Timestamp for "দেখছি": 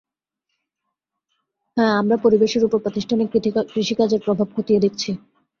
4.85-5.09